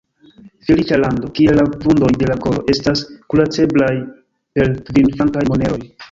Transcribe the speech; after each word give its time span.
Feliĉa 0.67 0.97
lando, 1.01 1.27
kie 1.39 1.51
la 1.57 1.65
vundoj 1.83 2.09
de 2.21 2.29
la 2.31 2.37
koro 2.45 2.63
estas 2.73 3.03
kuraceblaj 3.33 3.91
per 4.57 4.73
kvin-frankaj 4.89 5.45
moneroj! 5.51 5.79